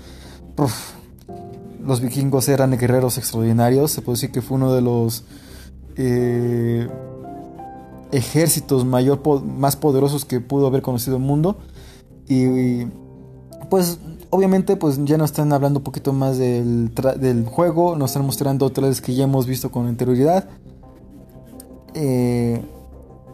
[1.84, 5.24] los vikingos eran guerreros extraordinarios, se puede decir que fue uno de los
[5.96, 6.88] eh,
[8.12, 11.58] ejércitos mayor, más poderosos que pudo haber conocido el mundo.
[12.28, 12.86] Y,
[13.70, 18.26] pues obviamente pues ya nos están hablando un poquito más del, del juego, nos están
[18.26, 20.48] mostrando otras que ya hemos visto con anterioridad.
[21.93, 22.62] Eh,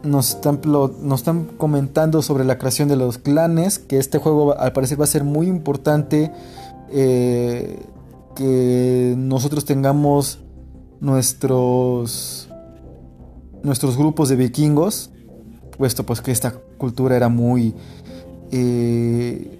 [0.04, 4.74] nos están, nos están comentando sobre la creación de los clanes, que este juego al
[4.74, 6.32] parecer va a ser muy importante
[6.92, 7.80] eh,
[8.36, 10.40] que nosotros tengamos
[11.00, 12.50] nuestros
[13.64, 15.10] nuestros grupos de vikingos,
[15.78, 17.74] puesto pues que esta cultura era muy
[18.52, 19.60] eh,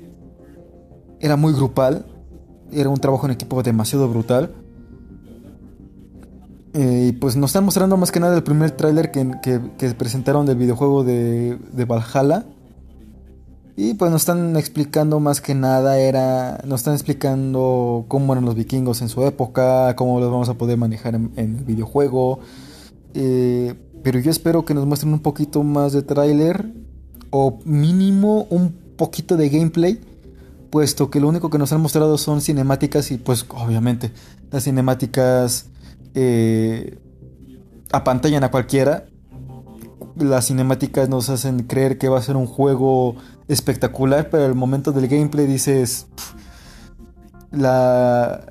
[1.20, 2.06] era muy grupal,
[2.72, 4.54] era un trabajo en equipo demasiado brutal.
[6.74, 10.58] Eh, y pues nos están mostrando más que nada el primer tráiler que, presentaron del
[10.58, 12.46] videojuego de, de, Valhalla.
[13.76, 16.62] Y pues nos están explicando más que nada era.
[16.66, 20.78] Nos están explicando cómo eran los vikingos en su época, cómo los vamos a poder
[20.78, 22.40] manejar en, el videojuego.
[23.14, 26.72] Eh, pero yo espero que nos muestren un poquito más de tráiler.
[27.30, 30.00] O mínimo un poquito de gameplay.
[30.70, 33.10] Puesto que lo único que nos han mostrado son cinemáticas.
[33.12, 34.12] Y pues obviamente
[34.52, 35.68] las cinemáticas
[36.14, 37.00] eh,
[37.92, 39.06] apantallan a cualquiera.
[40.16, 43.16] Las cinemáticas nos hacen creer que va a ser un juego
[43.48, 46.08] espectacular, pero al momento del gameplay dices.
[47.52, 48.46] La.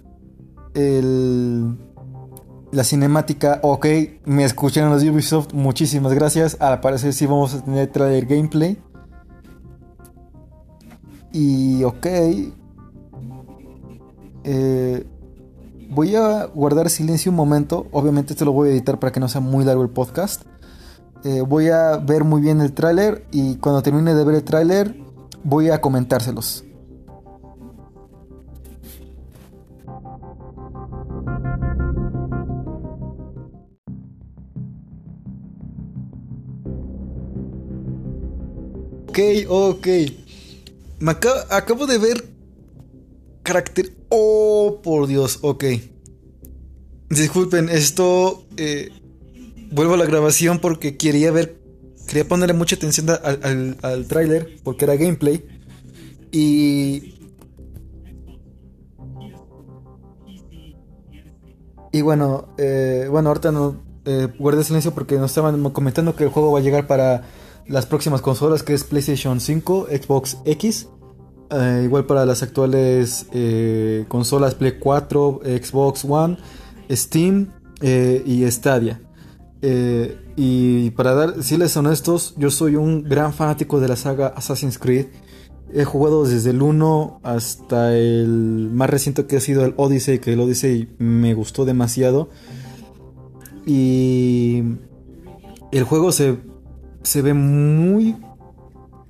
[0.74, 1.76] El,
[2.72, 3.86] la cinemática, ok,
[4.24, 6.56] me escucharon los Ubisoft, muchísimas gracias.
[6.60, 8.82] Al parecer sí vamos a tener trailer gameplay.
[11.32, 12.06] Y ok.
[14.44, 15.06] Eh,
[15.94, 17.86] Voy a guardar silencio un momento.
[17.92, 20.40] Obviamente esto lo voy a editar para que no sea muy largo el podcast.
[21.22, 24.96] Eh, voy a ver muy bien el tráiler y cuando termine de ver el tráiler
[25.44, 26.64] voy a comentárselos.
[39.12, 39.86] Ok, ok.
[41.00, 42.24] Me acabo, de ver
[43.42, 43.92] carácter...
[44.08, 45.64] Oh, por Dios, ok.
[47.10, 48.46] Disculpen, esto...
[48.56, 48.88] Eh,
[49.70, 51.60] vuelvo a la grabación porque quería ver...
[52.06, 55.44] Quería ponerle mucha atención al, al, porque era gameplay.
[56.30, 57.18] Y...
[61.92, 66.30] Y bueno, eh, bueno, ahorita no eh, guardé silencio porque nos estaban comentando que el
[66.30, 67.24] juego va a llegar para
[67.66, 70.88] las próximas consolas, que es PlayStation 5, Xbox X,
[71.50, 76.38] eh, igual para las actuales eh, consolas Play 4, Xbox One,
[76.90, 77.50] Steam
[77.82, 79.00] y Stadia.
[80.36, 84.78] y para dar, si les honestos, yo soy un gran fanático de la saga Assassin's
[84.78, 85.06] Creed.
[85.74, 90.34] He jugado desde el 1 hasta el más reciente que ha sido el Odyssey, que
[90.34, 92.28] el Odyssey me gustó demasiado.
[93.66, 94.62] Y
[95.70, 96.38] el juego se,
[97.02, 98.16] se ve muy,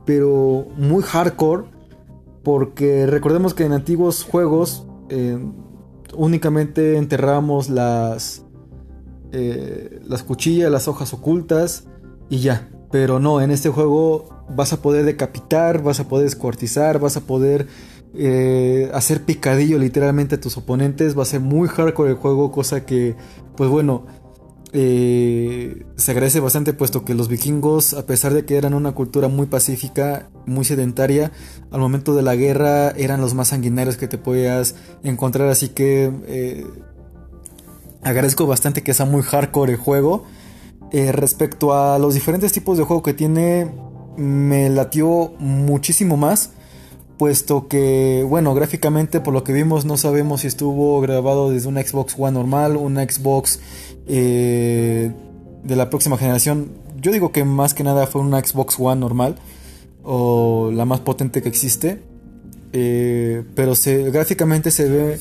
[0.05, 1.64] pero muy hardcore.
[2.43, 5.38] Porque recordemos que en antiguos juegos eh,
[6.16, 8.45] únicamente enterramos las,
[9.30, 11.84] eh, las cuchillas, las hojas ocultas
[12.28, 12.68] y ya.
[12.90, 17.22] Pero no, en este juego vas a poder decapitar, vas a poder descuartizar, vas a
[17.22, 17.68] poder
[18.14, 21.16] eh, hacer picadillo literalmente a tus oponentes.
[21.16, 23.16] Va a ser muy hardcore el juego, cosa que,
[23.57, 24.07] pues bueno,
[24.74, 29.28] eh, se agradece bastante puesto que los vikingos, a pesar de que eran una cultura
[29.28, 31.30] muy pacífica, muy sedentaria,
[31.70, 36.10] al momento de la guerra eran los más sanguinarios que te podías encontrar, así que
[36.26, 36.66] eh,
[38.02, 40.24] agradezco bastante que sea muy hardcore el juego.
[40.90, 43.70] Eh, respecto a los diferentes tipos de juego que tiene,
[44.16, 46.50] me latió muchísimo más
[47.18, 51.82] puesto que, bueno, gráficamente por lo que vimos no sabemos si estuvo grabado desde una
[51.82, 53.60] Xbox One normal, una Xbox
[54.06, 55.12] eh,
[55.62, 56.70] de la próxima generación.
[57.00, 59.36] Yo digo que más que nada fue una Xbox One normal
[60.02, 62.00] o la más potente que existe,
[62.72, 65.20] eh, pero se, gráficamente se ve,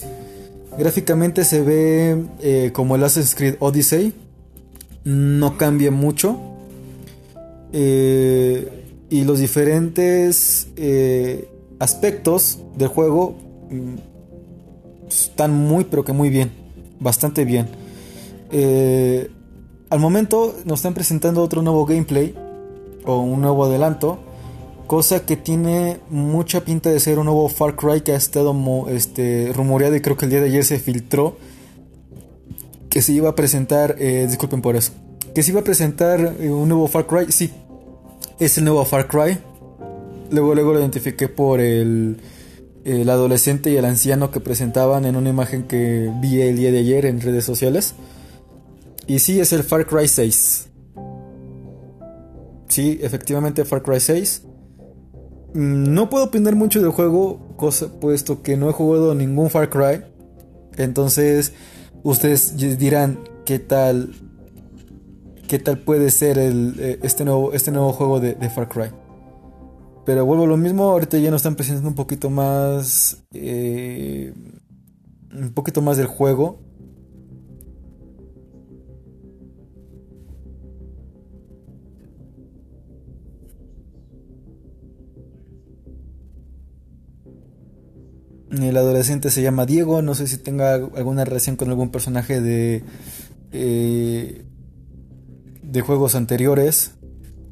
[0.78, 4.14] gráficamente se ve eh, como el Assassin's Creed Odyssey,
[5.04, 6.40] no cambia mucho.
[7.74, 10.68] y los diferentes
[11.82, 13.36] aspectos del juego
[13.72, 13.96] mm,
[15.10, 16.52] están muy pero que muy bien,
[17.00, 17.68] bastante bien.
[18.52, 19.32] Eh,
[19.90, 22.36] al momento nos están presentando otro nuevo gameplay
[23.04, 24.20] o un nuevo adelanto,
[24.86, 28.56] cosa que tiene mucha pinta de ser un nuevo Far Cry que ha estado
[28.90, 31.38] este, rumoreado y creo que el día de ayer se filtró
[32.90, 34.92] que se iba a presentar, eh, disculpen por eso,
[35.34, 37.52] que se iba a presentar eh, un nuevo Far Cry, sí,
[38.38, 39.40] es el nuevo Far Cry,
[40.32, 42.18] Luego, luego lo identifiqué por el,
[42.86, 46.80] el adolescente y el anciano que presentaban en una imagen que vi el día de
[46.80, 47.96] ayer en redes sociales.
[49.08, 50.70] Y sí, es el Far Cry 6.
[52.70, 54.44] Sí, efectivamente Far Cry 6.
[55.54, 59.70] Mm, no puedo opinar mucho del juego, cosa, puesto que no he jugado ningún Far
[59.70, 60.06] Cry.
[60.78, 61.52] Entonces,
[62.04, 64.14] ustedes dirán qué tal,
[65.50, 69.01] qué tal puede ser el, eh, este, nuevo, este nuevo juego de Far Cry.
[70.06, 73.24] Pero vuelvo a lo mismo, ahorita ya nos están presentando un poquito más...
[73.34, 74.34] Eh,
[75.34, 76.60] un poquito más del juego.
[88.52, 92.84] El adolescente se llama Diego, no sé si tenga alguna relación con algún personaje de...
[93.52, 94.46] Eh,
[95.64, 96.96] de juegos anteriores.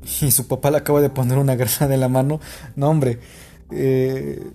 [0.22, 2.40] y su papá le acaba de poner una granada en la mano.
[2.76, 3.20] No, hombre.
[3.72, 4.52] Eh,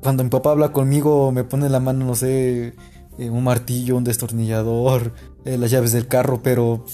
[0.00, 2.74] cuando mi papá habla conmigo, me pone en la mano, no sé,
[3.18, 5.12] eh, un martillo, un destornillador,
[5.44, 6.84] eh, las llaves del carro, pero.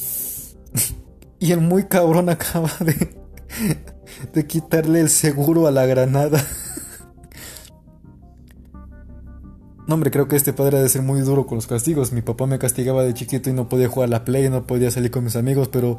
[1.41, 3.17] y el muy cabrón acaba de.
[4.33, 6.45] de quitarle el seguro a la granada.
[9.91, 12.13] No, hombre, creo que este padre ha de ser muy duro con los castigos.
[12.13, 14.89] Mi papá me castigaba de chiquito y no podía jugar a la play, no podía
[14.93, 15.99] salir con mis amigos, pero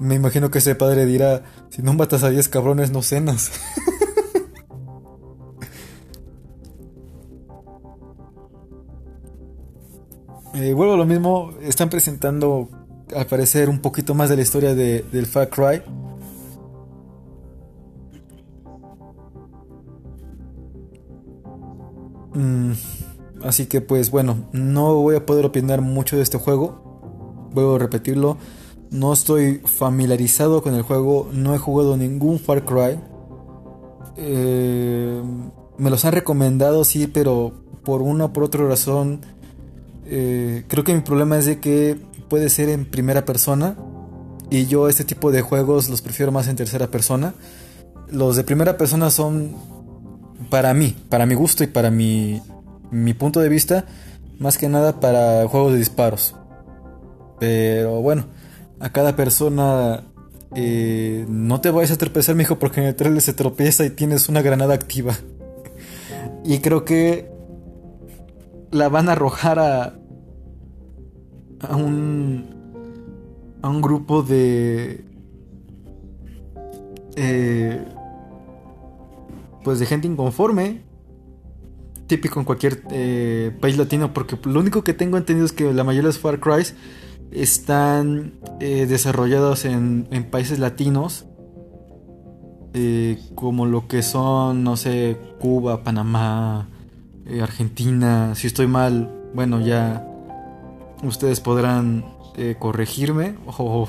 [0.00, 3.52] me imagino que ese padre dirá, si no matas a 10 cabrones, no cenas.
[10.54, 12.70] eh, vuelvo a lo mismo, están presentando
[13.14, 15.82] al parecer un poquito más de la historia de, del Far Cry.
[22.32, 22.72] Mm.
[23.42, 27.50] Así que pues bueno, no voy a poder opinar mucho de este juego.
[27.52, 28.38] Vuelvo a repetirlo.
[28.90, 31.28] No estoy familiarizado con el juego.
[31.32, 32.98] No he jugado ningún Far Cry.
[34.16, 35.22] Eh,
[35.78, 37.52] me los han recomendado, sí, pero
[37.84, 39.20] por una o por otra razón.
[40.06, 43.76] Eh, creo que mi problema es de que puede ser en primera persona.
[44.50, 47.34] Y yo este tipo de juegos los prefiero más en tercera persona.
[48.10, 49.54] los de primera persona son,
[50.50, 52.42] para mí, para mi gusto y para mi,
[52.90, 53.86] mi punto de vista,
[54.40, 56.34] más que nada para juegos de disparos.
[57.38, 58.24] Pero bueno,
[58.80, 60.04] a cada persona
[60.54, 64.28] eh, no te vayas a tropezar, mijo, porque en el trailer se tropieza y tienes
[64.28, 65.14] una granada activa.
[66.44, 67.30] y creo que
[68.70, 69.94] la van a arrojar a.
[71.60, 72.46] a un.
[73.62, 75.04] a un grupo de.
[77.16, 77.84] Eh,
[79.62, 80.82] pues de gente inconforme.
[82.06, 85.84] Típico en cualquier eh, país latino, porque lo único que tengo entendido es que la
[85.84, 86.64] mayoría de los Far Cry
[87.32, 91.26] están eh, desarrollados en, países latinos,
[92.74, 96.68] eh, como lo que son, no sé, Cuba, Panamá,
[97.26, 98.34] eh, Argentina.
[98.34, 100.06] Si estoy mal, bueno, ya
[101.02, 102.04] ustedes podrán
[102.58, 103.86] corregirme o,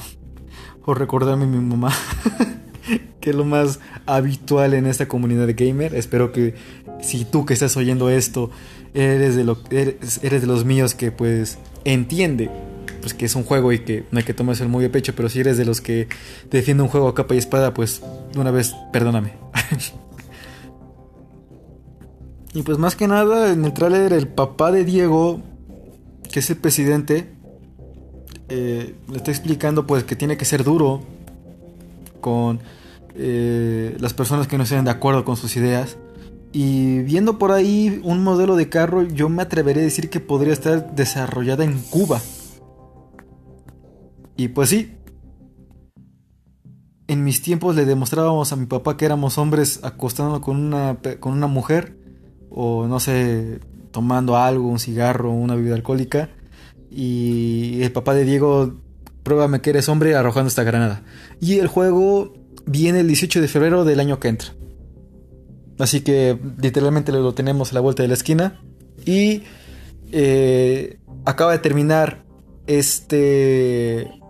[0.83, 1.91] o recordarme a mi mamá.
[3.21, 5.95] que es lo más habitual en esta comunidad de gamer.
[5.95, 6.55] Espero que
[7.01, 8.49] si tú que estás oyendo esto
[8.93, 12.49] eres de, lo, eres de los míos que pues entiende
[13.01, 15.27] pues que es un juego y que no hay que tomarse muy de pecho, pero
[15.27, 16.07] si eres de los que
[16.49, 18.01] defiende un juego a capa y espada, pues
[18.37, 19.33] una vez perdóname.
[22.53, 25.41] y pues más que nada en el tráiler el papá de Diego,
[26.31, 27.33] que es el presidente,
[28.49, 31.01] eh, le está explicando pues que tiene que ser duro
[32.19, 32.59] con
[33.15, 35.97] eh, las personas que no estén de acuerdo con sus ideas.
[36.53, 40.53] Y viendo por ahí un modelo de carro, yo me atrevería a decir que podría
[40.53, 42.21] estar desarrollada en Cuba.
[44.41, 44.89] Y pues sí,
[47.05, 51.33] en mis tiempos le demostrábamos a mi papá que éramos hombres acostándonos con una, con
[51.33, 51.95] una mujer
[52.49, 53.59] o no sé,
[53.91, 56.31] tomando algo, un cigarro, una bebida alcohólica.
[56.89, 58.77] Y el papá de Diego,
[59.21, 61.03] pruébame que eres hombre arrojando esta granada.
[61.39, 62.33] Y el juego
[62.65, 64.53] viene el 18 de febrero del año que entra.
[65.77, 68.59] Así que literalmente lo tenemos a la vuelta de la esquina.
[69.05, 69.43] Y
[70.11, 72.23] eh, acaba de terminar
[72.65, 74.20] este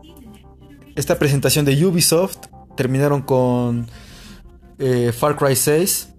[0.95, 2.37] esta presentación de Ubisoft
[2.75, 3.87] terminaron con
[4.79, 6.09] eh, Far Cry 6.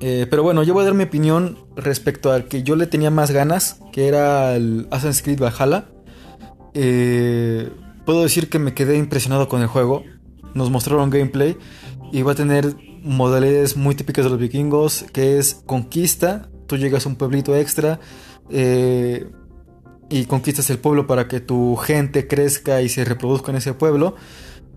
[0.00, 3.10] Eh, pero bueno, yo voy a dar mi opinión respecto al que yo le tenía
[3.10, 5.86] más ganas, que era el Assassin's Creed Valhalla.
[6.74, 7.70] Eh,
[8.04, 10.02] puedo decir que me quedé impresionado con el juego.
[10.54, 11.56] Nos mostraron gameplay
[12.12, 16.48] y va a tener modalidades muy típicas de los vikingos, que es conquista.
[16.66, 18.00] Tú llegas a un pueblito extra
[20.08, 24.16] y conquistas el pueblo para que tu gente crezca y se reproduzca en ese pueblo.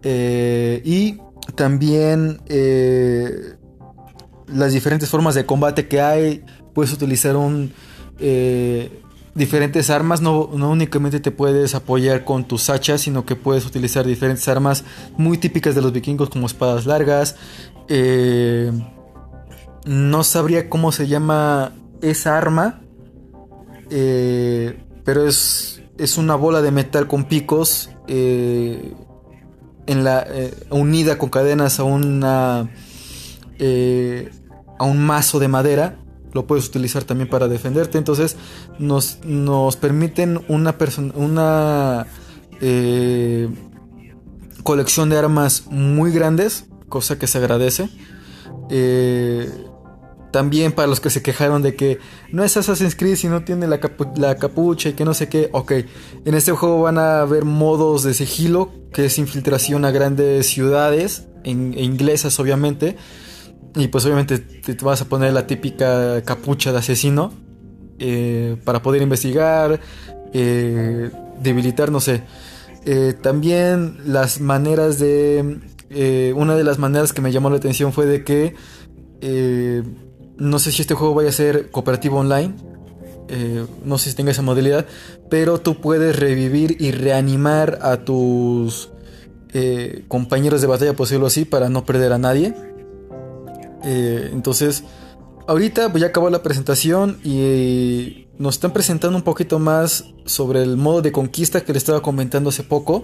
[0.03, 1.19] Eh, y
[1.55, 3.55] también eh,
[4.47, 6.43] las diferentes formas de combate que hay.
[6.73, 7.73] Puedes utilizar un,
[8.19, 9.01] eh,
[9.35, 10.21] diferentes armas.
[10.21, 14.83] No, no, únicamente te puedes apoyar con tus hachas, sino que puedes utilizar diferentes armas
[15.17, 17.35] muy típicas de los vikingos, como espadas largas.
[19.85, 22.81] no sabría cómo se llama esa arma.
[23.89, 28.93] Eh, pero es, es una bola de metal con picos eh,
[29.85, 32.69] en la, eh, unida con cadenas a una
[33.57, 34.29] eh,
[34.77, 35.97] a un mazo de madera.
[36.33, 37.97] Lo puedes utilizar también para defenderte.
[37.97, 38.35] Entonces
[38.79, 42.05] nos, nos permiten una persona una
[44.61, 47.89] colección de armas muy grandes cosa que se agradece
[50.31, 51.99] también para los que se quejaron de que
[52.31, 55.49] no es Assassin's Creed si no tiene la, capucha y que no sé qué.
[55.51, 55.71] Ok,
[56.25, 61.27] en este juego van a haber modos de sigilo, que es infiltración a grandes ciudades,
[61.43, 62.97] en, inglesas obviamente.
[63.75, 67.33] Y pues obviamente te, vas a poner la típica capucha de asesino
[67.99, 69.79] eh, para poder investigar,
[70.33, 71.11] eh,
[71.41, 72.23] debilitar, no sé.
[72.85, 75.59] Eh, también las maneras de...
[76.35, 78.55] una de las maneras que me llamó la atención fue de que
[80.37, 82.53] no sé si este juego vaya a ser cooperativo online.
[83.29, 84.85] Eh, no sé si tenga esa modalidad.
[85.29, 88.89] Pero tú puedes revivir y reanimar a tus
[89.53, 92.53] eh, compañeros de batalla, por decirlo así, para no perder a nadie.
[93.83, 94.83] Eh, entonces,
[95.47, 100.77] ahorita pues ya acabó la presentación y nos están presentando un poquito más sobre el
[100.77, 103.03] modo de conquista que le estaba comentando hace poco.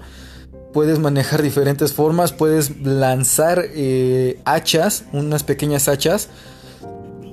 [0.71, 3.65] Puedes manejar diferentes formas, puedes lanzar
[4.45, 6.29] hachas, unas pequeñas hachas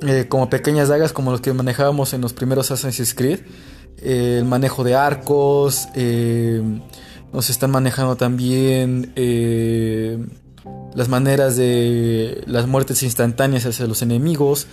[0.03, 3.40] eh, como pequeñas dagas como los que manejábamos en los primeros Assassin's Creed.
[3.98, 5.88] Eh, el manejo de arcos.
[5.94, 6.62] Eh,
[7.32, 9.12] nos están manejando también
[10.94, 14.66] las maneras de las muertes instantáneas hacia los enemigos.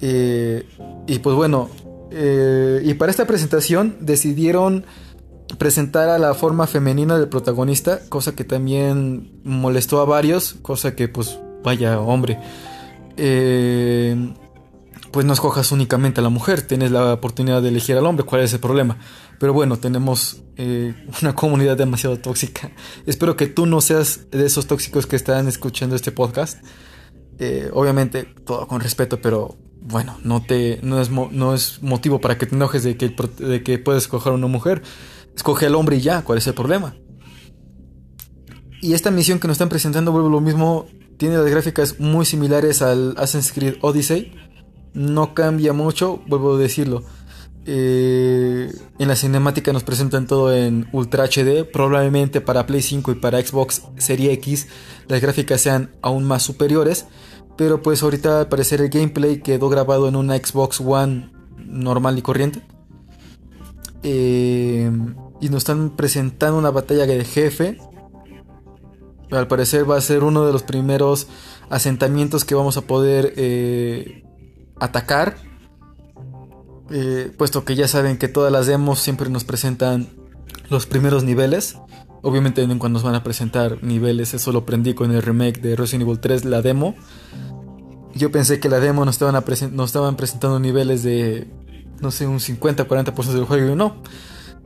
[0.00, 1.70] y pues bueno,
[2.10, 4.84] y para esta presentación decidieron
[5.58, 11.08] presentar a la forma femenina del protagonista, cosa que también molestó a varios, cosa que
[11.08, 12.38] pues vaya hombre,
[13.16, 14.34] eh,
[15.16, 18.42] pues no escojas únicamente a la mujer, tienes la oportunidad de elegir al hombre, ¿cuál
[18.42, 18.98] es el problema?
[19.40, 20.92] Pero bueno, tenemos eh,
[21.22, 22.70] una comunidad demasiado tóxica.
[23.06, 26.62] Espero que tú no seas de esos tóxicos que están escuchando este podcast.
[27.38, 32.36] Eh, obviamente, todo con respeto, pero bueno, no, te, no, es, no es motivo para
[32.36, 33.08] que te enojes de que,
[33.38, 34.82] de que puedes escoger a una mujer.
[35.34, 36.94] Escoge al hombre y ya, ¿cuál es el problema?
[38.82, 40.84] Y esta misión que nos están presentando, vuelvo lo mismo,
[41.16, 44.34] tiene las gráficas muy similares al Assassin's Creed Odyssey
[44.96, 47.04] no cambia mucho, vuelvo a decirlo.
[47.68, 51.64] Eh, en la cinemática nos presentan todo en Ultra HD.
[51.70, 54.68] Probablemente para Play 5 y para Xbox Series X
[55.08, 57.06] las gráficas sean aún más superiores.
[57.56, 62.22] Pero pues ahorita al parecer el gameplay quedó grabado en una Xbox One normal y
[62.22, 62.62] corriente.
[64.02, 64.90] Eh,
[65.40, 67.78] y nos están presentando una batalla de jefe.
[69.30, 71.26] Al parecer va a ser uno de los primeros
[71.68, 74.25] asentamientos que vamos a poder eh,
[74.80, 75.36] atacar.
[76.90, 80.08] Eh, puesto que ya saben que todas las demos siempre nos presentan
[80.70, 81.78] los primeros niveles.
[82.22, 86.08] Obviamente cuando nos van a presentar niveles, eso lo aprendí con el remake de Resident
[86.08, 86.94] Evil 3, la demo.
[88.14, 91.48] Yo pensé que la demo nos estaban, nos estaban presentando niveles de,
[92.00, 94.02] no sé, un 50-40% del juego y no.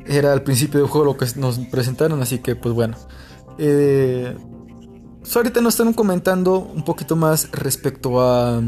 [0.06, 2.96] Era al principio del juego lo que nos presentaron, así que pues bueno.
[3.58, 4.36] Eh,
[5.34, 8.62] ahorita nos están comentando un poquito más respecto a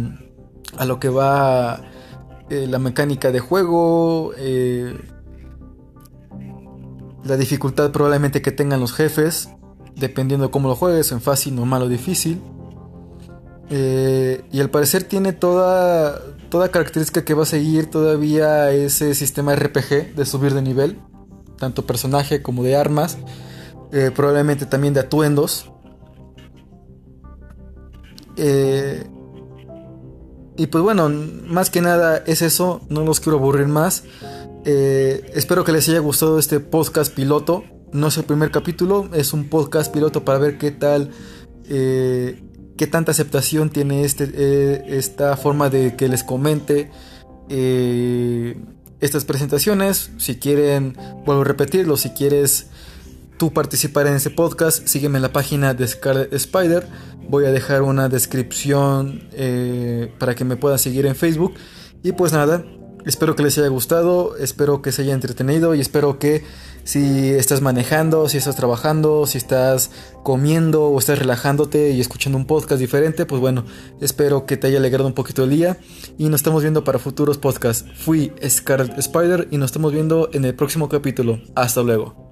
[0.83, 1.81] a lo que va
[2.51, 4.99] eh, la mecánica de juego, eh,
[7.25, 9.49] la dificultad probablemente que tengan los jefes,
[9.95, 12.43] dependiendo de cómo lo juegues, en fácil, normal o difícil.
[13.71, 16.21] Eh, y al parecer tiene toda,
[16.51, 20.99] toda característica que va a seguir todavía ese sistema RPG de subir de nivel,
[21.59, 23.19] tanto personaje como de armas,
[24.17, 25.71] probablemente también de atuendos.
[30.57, 34.05] Y pues bueno, más que nada es eso, no los quiero aburrir más.
[34.65, 37.65] Eh, espero que les haya gustado este podcast piloto.
[37.93, 41.11] No es el primer capítulo, es un podcast piloto para ver qué tal,
[41.69, 42.43] eh,
[42.77, 46.91] qué tanta aceptación tiene este, eh, esta forma de que les comente
[49.01, 50.11] estas presentaciones.
[50.17, 50.97] Si quieren,
[51.27, 52.69] vuelvo a repetirlo, si quieres
[53.51, 56.87] participar en ese podcast, sígueme en la página de Scarlet Spider.
[57.29, 61.55] Voy a dejar una descripción eh, para que me puedan seguir en Facebook.
[62.03, 62.65] Y pues nada,
[63.05, 66.45] espero que les haya gustado, espero que se haya entretenido y espero que
[66.85, 69.91] si estás manejando, si estás trabajando, si estás
[70.23, 73.65] comiendo o estás relajándote y escuchando un podcast diferente, pues bueno,
[74.01, 75.79] espero que te haya alegrado un poquito el día
[76.19, 77.85] y nos estamos viendo para futuros podcasts.
[77.97, 81.41] Fui Scarlet Spider y nos estamos viendo en el próximo capítulo.
[81.55, 82.32] Hasta luego.